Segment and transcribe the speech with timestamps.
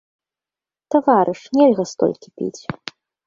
[0.95, 2.61] Таварыш, нельга столькі піць.